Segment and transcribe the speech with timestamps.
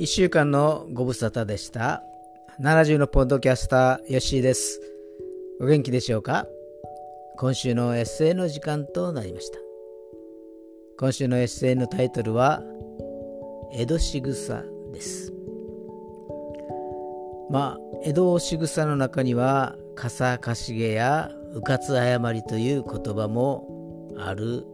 [0.00, 2.02] 1週間のご無沙汰でした。
[2.60, 4.80] 70のポッドキャスター、ヨッシーです。
[5.60, 6.46] お元気でしょうか？
[7.36, 9.58] 今週のエッセイの時間となりました。
[10.98, 12.62] 今週のエッセイのタイトルは、
[13.74, 14.62] 江戸仕草
[14.94, 15.30] です。
[17.50, 24.64] まあ、江戸仕草の中には、笠かしげやうかつ誤りという言葉もある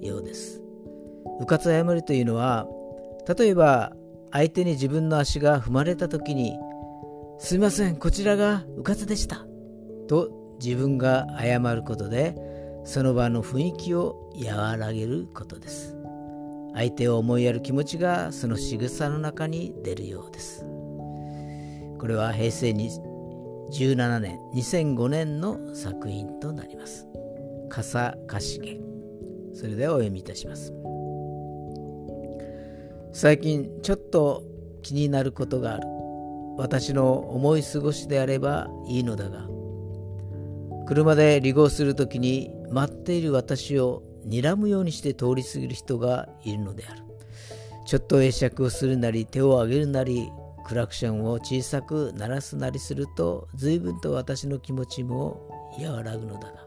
[0.00, 0.62] ようです。
[1.40, 2.68] うかつ誤りというのは、
[3.36, 3.92] 例えば
[4.32, 6.58] 相手に自分の足が踏まれた時に
[7.38, 9.46] 「すいませんこちらがうかつでした」
[10.08, 12.36] と自分が謝ることで
[12.84, 15.96] その場の雰囲気を和らげることです。
[16.74, 20.64] 相手を思いやる気持ちがその仕草の中に出るようです。
[21.98, 22.90] これは平成に
[23.70, 27.06] 17年2005年の作品となります。
[27.68, 28.80] 笠かしげ
[29.54, 30.72] それではお読みいたします。
[33.12, 34.42] 最近ちょっと
[34.82, 35.86] 気になることがある。
[36.56, 39.46] 私の思い過ごしであればいいのだが。
[40.86, 47.02] 車で離合するときに待っている私を睨むようにして通り過ぎる人がいるのである。
[47.84, 50.30] ちょっと会釈をするなり手を挙げるなり
[50.64, 56.66] クラクションを小さく鳴らすなりすると随分と私の気持ちも和らぐのだが。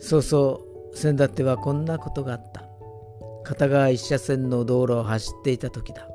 [0.00, 2.55] そうそう先だってはこんなことがあった。
[3.46, 6.08] 片側一車線の道路を走っていた時だ。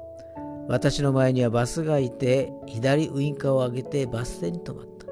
[0.68, 5.06] 私の前にはバスがいて左ウインカーを上げてバス停に止まった。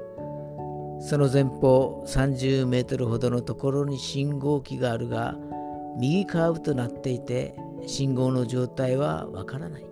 [1.02, 5.34] その前方30メートルほどのところに信号機があるが
[5.98, 7.54] 右カーブとなっていて
[7.86, 9.86] 信号の状態はわからない。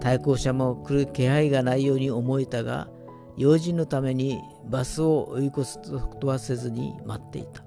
[0.00, 2.88] 対向車も来る気配がないように思えたが
[3.36, 7.62] 用心のためにバスを追い越すことはせずに待っていた。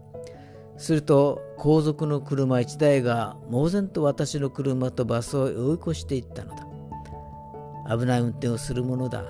[0.77, 6.67] すると後続の車1台が猛然と私の車とバスを追い越していったのだ。
[7.97, 9.23] 危ない運転をするものだ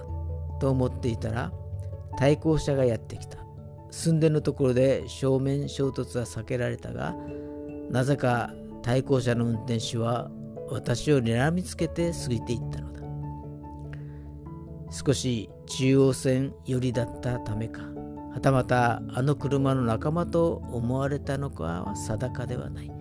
[0.59, 1.52] と思っていたら
[2.18, 3.38] 対向車がやってきた。
[3.91, 7.16] 寸前のところで正面衝突は避けられたが
[7.90, 8.52] なぜか
[8.84, 10.30] 対向車の運転手は
[10.69, 12.97] 私を睨みつけて過ぎていったのだ。
[14.91, 17.81] 少し中央線寄りだったためか。
[18.38, 22.92] はたまたあの車の仲間と思われたのかは定かではない。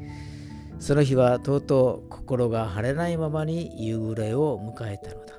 [0.78, 5.34] その日はとうとう心が晴れないままに夕暮れを迎えたのだ。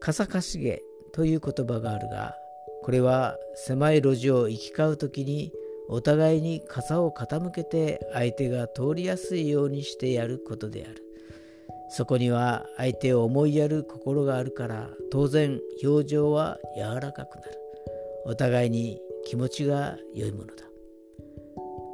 [0.00, 0.80] かさかしげ
[1.12, 2.34] という言葉があるが、
[2.82, 3.36] これは
[3.66, 5.52] 狭い路地を行き交う時に
[5.90, 11.02] お互いに傘を傾けて相手が通りやすいようにしてやることである。
[11.90, 17.67] そこには相手を思いやる心があるから当然表情は柔らかくなる。
[18.28, 20.64] お互いに気持ちが良いものだ。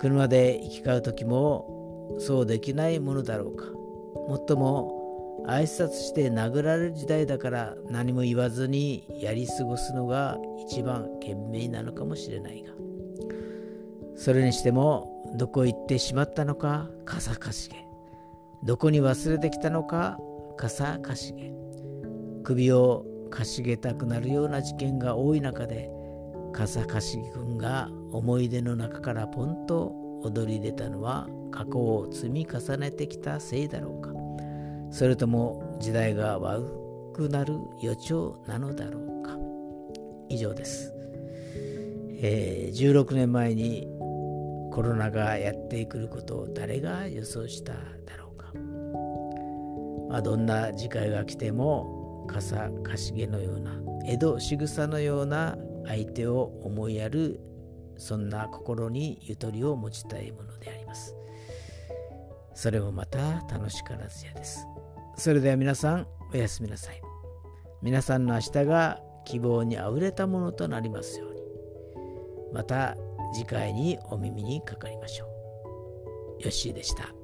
[0.00, 3.66] 車で行き交う時もそうできないものだろうか。
[3.70, 10.36] もっとも挨拶して殴られる時代だから何も言わずにやり過ごすのが
[10.66, 12.72] 一番賢明なのかもしれないが。
[14.16, 17.76] それにしてもどこ行ってしまったのか傘かしげ。
[18.64, 20.18] どこに忘れてきたのか
[20.56, 21.54] 傘かしげ。
[22.42, 25.90] 首をかしげたくなるような事件が多い中で
[26.54, 29.92] 笠し君が思い出の中からポンと
[30.22, 34.14] 踊り出たのは過去を積み重ねてきたせいだろうか。
[34.90, 36.64] それとも時代が悪
[37.12, 39.36] くなる予兆なのだろうか。
[40.28, 40.92] 以上です、
[42.22, 43.88] えー、16年前に
[44.72, 48.52] コロナがやってくることを誰が予想しただろうか、
[50.08, 53.72] まあ、どんな次回が来ても笠かしげのような
[54.06, 57.40] 江戸仕草のような相手を思いやる
[57.96, 61.14] そんな心にゆとりを持ちたいものであります。
[62.54, 64.66] それもまた楽しからずやです。
[65.16, 67.00] それでは皆さんおやすみなさい。
[67.82, 71.40] 皆さんの明日が希望にあふれたものとなりますように。
[72.52, 72.96] また
[73.32, 76.42] 次回にお耳にかかりましょう。
[76.42, 77.23] よッしーでした。